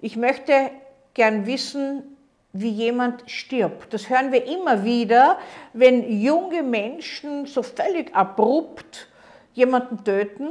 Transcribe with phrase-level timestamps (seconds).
[0.00, 0.70] Ich möchte
[1.14, 2.16] gern wissen,
[2.52, 3.92] wie jemand stirbt.
[3.92, 5.38] Das hören wir immer wieder,
[5.72, 9.08] wenn junge Menschen so völlig abrupt
[9.52, 10.48] jemanden töten,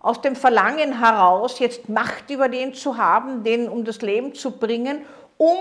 [0.00, 4.52] aus dem Verlangen heraus, jetzt Macht über den zu haben, den um das Leben zu
[4.52, 5.02] bringen,
[5.36, 5.56] um,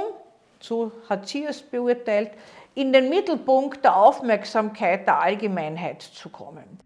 [0.60, 2.32] so hat sie es beurteilt,
[2.74, 6.80] in den Mittelpunkt der Aufmerksamkeit der Allgemeinheit zu kommen.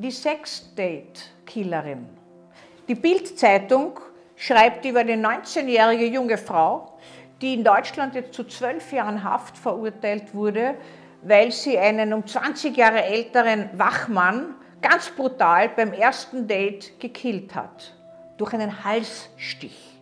[0.00, 2.06] Die Sex-Date-Killerin.
[2.86, 3.98] Die Bild-Zeitung
[4.36, 6.96] schreibt über eine 19-jährige junge Frau,
[7.42, 10.76] die in Deutschland jetzt zu zwölf Jahren Haft verurteilt wurde,
[11.22, 17.92] weil sie einen um 20 Jahre älteren Wachmann ganz brutal beim ersten Date gekillt hat.
[18.36, 20.00] Durch einen Halsstich.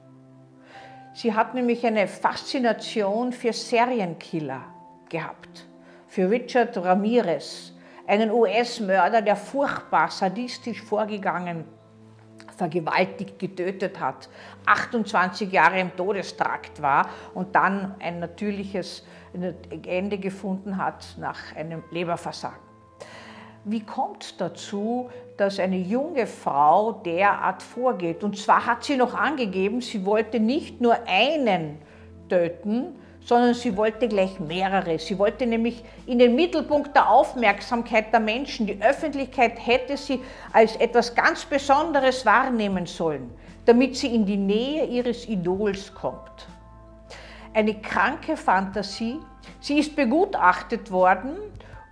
[1.15, 4.63] Sie hat nämlich eine Faszination für Serienkiller
[5.09, 5.65] gehabt.
[6.07, 7.73] Für Richard Ramirez,
[8.06, 11.65] einen US-Mörder, der furchtbar sadistisch vorgegangen,
[12.57, 14.29] vergewaltigt, getötet hat,
[14.65, 19.04] 28 Jahre im Todestrakt war und dann ein natürliches
[19.87, 22.66] Ende gefunden hat nach einem Leberversagen.
[23.65, 28.23] Wie kommt es dazu, dass eine junge Frau derart vorgeht?
[28.23, 31.79] Und zwar hat sie noch angegeben, sie wollte nicht nur einen
[32.29, 32.96] töten,
[33.27, 34.99] sondern sie wollte gleich mehrere.
[35.01, 38.69] Sie wollte nämlich in den Mittelpunkt der Aufmerksamkeit der Menschen.
[38.69, 40.21] Die Öffentlichkeit hätte sie
[40.52, 43.30] als etwas ganz Besonderes wahrnehmen sollen,
[43.65, 46.47] damit sie in die Nähe ihres Idols kommt.
[47.52, 49.19] Eine kranke Fantasie.
[49.60, 51.37] Sie ist begutachtet worden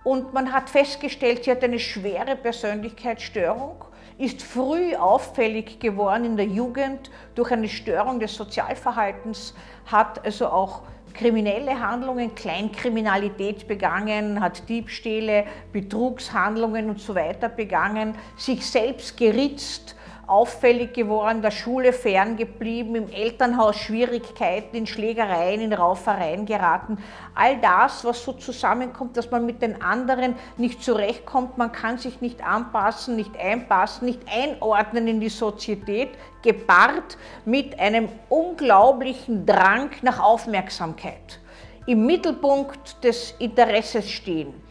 [0.05, 3.83] und man hat festgestellt, sie hat eine schwere Persönlichkeitsstörung
[4.17, 9.53] ist früh auffällig geworden in der Jugend durch eine Störung des Sozialverhaltens,
[9.87, 10.83] hat also auch
[11.17, 19.95] kriminelle Handlungen, Kleinkriminalität begangen, hat Diebstähle, Betrugshandlungen und so weiter begangen, sich selbst geritzt,
[20.27, 26.97] auffällig geworden, der Schule ferngeblieben, im Elternhaus Schwierigkeiten, in Schlägereien, in Raufereien geraten.
[27.33, 32.21] All das, was so zusammenkommt, dass man mit den anderen nicht zurechtkommt, man kann sich
[32.21, 36.09] nicht anpassen, nicht einpassen, nicht einordnen in die Sozietät,
[36.41, 41.39] gepaart mit einem unglaublichen Drang nach Aufmerksamkeit,
[41.85, 44.64] im Mittelpunkt des Interesses stehen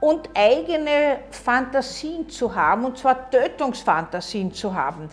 [0.00, 5.08] und eigene Fantasien zu haben, und zwar Tötungsfantasien zu haben.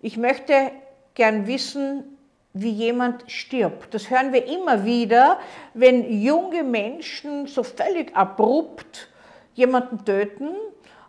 [0.00, 0.70] Ich möchte
[1.14, 2.18] gern wissen,
[2.52, 3.94] wie jemand stirbt.
[3.94, 5.38] Das hören wir immer wieder,
[5.74, 9.08] wenn junge Menschen so völlig abrupt
[9.54, 10.50] jemanden töten,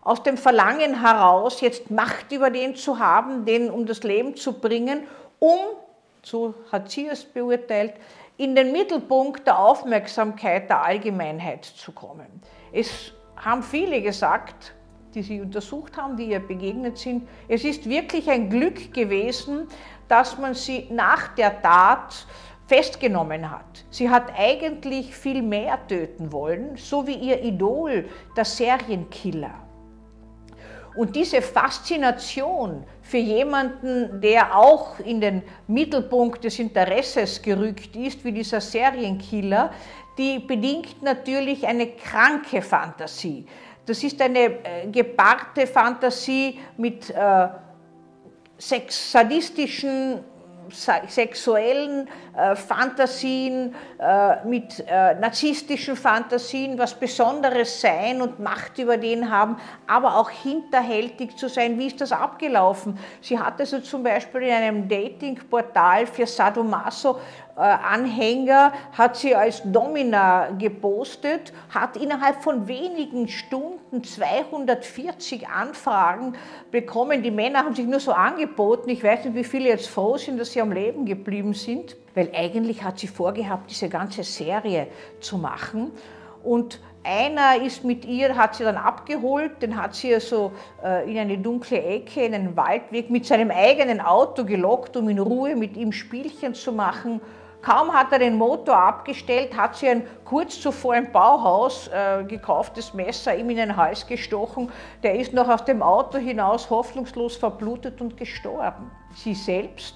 [0.02, 4.53] aus dem Verlangen heraus, jetzt Macht über den zu haben, den um das Leben zu
[4.53, 5.07] bringen,
[5.40, 5.59] um,
[6.22, 7.94] so hat sie es beurteilt,
[8.38, 12.42] in den Mittelpunkt der Aufmerksamkeit der Allgemeinheit zu kommen.
[12.75, 14.75] Es haben viele gesagt,
[15.13, 19.69] die sie untersucht haben, die ihr begegnet sind, es ist wirklich ein Glück gewesen,
[20.09, 22.28] dass man sie nach der Tat
[22.68, 23.86] festgenommen hat.
[23.91, 29.53] Sie hat eigentlich viel mehr töten wollen, so wie ihr Idol, der Serienkiller.
[30.97, 38.31] Und diese Faszination für jemanden, der auch in den Mittelpunkt des Interesses gerückt ist, wie
[38.34, 39.72] dieser Serienkiller,
[40.17, 43.45] die bedingt natürlich eine kranke Fantasie.
[43.85, 47.47] Das ist eine äh, gepaarte Fantasie mit äh,
[48.57, 50.23] sex sadistischen
[50.71, 59.29] sexuellen äh, Fantasien, äh, mit äh, narzisstischen Fantasien, was Besonderes sein und Macht über den
[59.29, 61.77] haben, aber auch hinterhältig zu sein.
[61.77, 62.97] Wie ist das abgelaufen?
[63.21, 67.19] Sie hat also zum Beispiel in einem Datingportal für Sadomaso
[67.55, 76.33] Anhänger hat sie als Domina gepostet, hat innerhalb von wenigen Stunden 240 Anfragen
[76.71, 77.23] bekommen.
[77.23, 78.89] Die Männer haben sich nur so angeboten.
[78.89, 82.29] Ich weiß nicht, wie viele jetzt froh sind, dass sie am Leben geblieben sind, weil
[82.35, 84.88] eigentlich hat sie vorgehabt, diese ganze Serie
[85.21, 85.91] zu machen.
[86.44, 90.51] Und einer ist mit ihr, hat sie dann abgeholt, den hat sie also
[90.83, 95.19] äh, in eine dunkle Ecke, in einen Waldweg mit seinem eigenen Auto gelockt, um in
[95.19, 97.21] Ruhe mit ihm Spielchen zu machen.
[97.65, 102.94] Kaum hat er den Motor abgestellt, hat sie ein kurz zuvor im Bauhaus äh, gekauftes
[102.94, 104.71] Messer ihm in den Hals gestochen.
[105.01, 108.91] Der ist noch aus dem Auto hinaus hoffnungslos verblutet und gestorben.
[109.15, 109.95] Sie selbst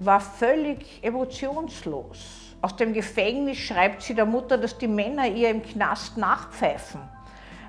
[0.00, 2.56] war völlig emotionslos.
[2.60, 7.02] Aus dem Gefängnis schreibt sie der Mutter, dass die Männer ihr im Knast nachpfeifen,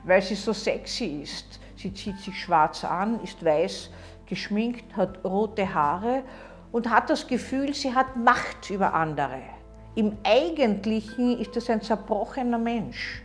[0.03, 1.59] weil sie so sexy ist.
[1.75, 3.91] Sie zieht sich schwarz an, ist weiß
[4.25, 6.23] geschminkt, hat rote Haare
[6.71, 9.41] und hat das Gefühl, sie hat Macht über andere.
[9.95, 13.23] Im Eigentlichen ist es ein zerbrochener Mensch,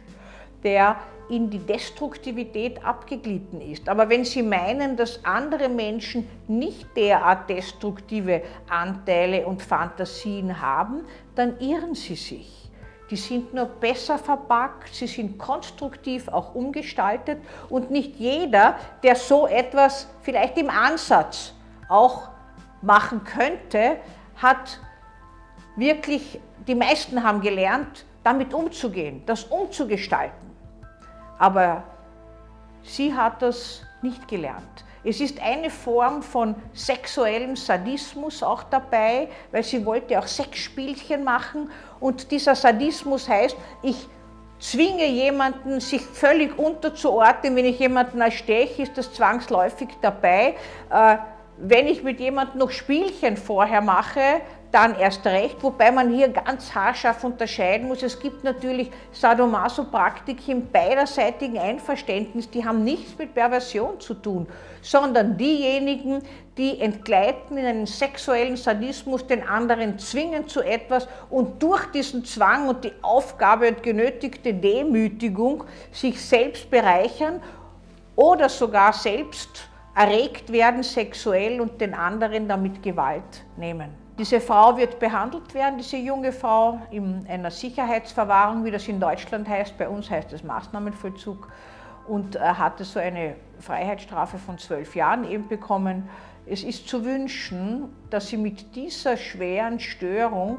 [0.62, 0.97] der
[1.29, 3.89] in die Destruktivität abgeglitten ist.
[3.89, 11.05] Aber wenn Sie meinen, dass andere Menschen nicht derart destruktive Anteile und Fantasien haben,
[11.35, 12.62] dann irren Sie sich.
[13.11, 19.47] Die sind nur besser verpackt, sie sind konstruktiv auch umgestaltet und nicht jeder, der so
[19.47, 21.53] etwas vielleicht im Ansatz
[21.91, 22.31] auch
[22.82, 23.96] machen könnte,
[24.37, 24.81] hat
[25.76, 30.50] wirklich, die meisten haben gelernt, damit umzugehen, das umzugestalten.
[31.38, 31.82] Aber
[32.82, 34.84] sie hat das nicht gelernt.
[35.05, 41.70] Es ist eine Form von sexuellem Sadismus auch dabei, weil sie wollte auch Sexspielchen machen.
[41.99, 44.08] Und dieser Sadismus heißt, ich
[44.61, 47.56] zwinge jemanden, sich völlig unterzuordnen.
[47.56, 50.55] Wenn ich jemanden ersteche, ist das zwangsläufig dabei.
[51.64, 54.41] Wenn ich mit jemandem noch Spielchen vorher mache,
[54.73, 58.03] dann erst recht, wobei man hier ganz haarscharf unterscheiden muss.
[58.03, 64.49] Es gibt natürlich Sadomaso-Praktiken beiderseitigen Einverständnis, die haben nichts mit Perversion zu tun,
[64.81, 66.23] sondern diejenigen,
[66.56, 72.69] die entgleiten in einen sexuellen Sadismus, den anderen zwingen zu etwas und durch diesen Zwang
[72.69, 75.62] und die Aufgabe und genötigte Demütigung
[75.93, 77.41] sich selbst bereichern
[78.17, 83.91] oder sogar selbst erregt werden sexuell und den anderen damit Gewalt nehmen.
[84.19, 89.49] Diese Frau wird behandelt werden, diese junge Frau, in einer Sicherheitsverwahrung, wie das in Deutschland
[89.49, 89.77] heißt.
[89.79, 91.49] Bei uns heißt es Maßnahmenvollzug
[92.06, 96.09] und hatte so eine Freiheitsstrafe von zwölf Jahren eben bekommen.
[96.47, 100.59] Es ist zu wünschen, dass sie mit dieser schweren Störung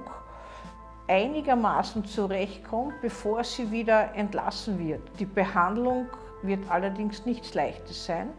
[1.07, 5.01] einigermaßen zurechtkommt, bevor sie wieder entlassen wird.
[5.19, 6.07] Die Behandlung
[6.41, 8.29] wird allerdings nichts Leichtes sein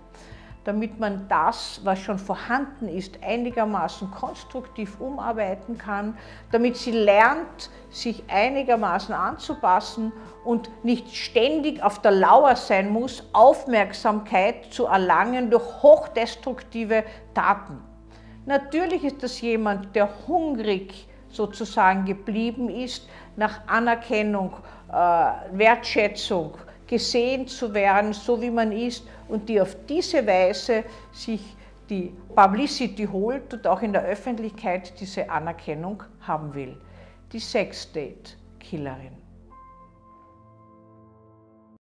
[0.65, 6.17] damit man das, was schon vorhanden ist, einigermaßen konstruktiv umarbeiten kann,
[6.51, 10.13] damit sie lernt, sich einigermaßen anzupassen
[10.45, 17.79] und nicht ständig auf der Lauer sein muss, Aufmerksamkeit zu erlangen durch hochdestruktive Taten.
[18.47, 24.53] Natürlich ist das jemand, der hungrig sozusagen geblieben ist nach Anerkennung,
[24.91, 24.95] äh,
[25.53, 26.55] Wertschätzung,
[26.87, 31.57] gesehen zu werden, so wie man ist und die auf diese Weise sich
[31.89, 36.77] die Publicity holt und auch in der Öffentlichkeit diese Anerkennung haben will.
[37.33, 39.24] Die Sex-Date-Killerin.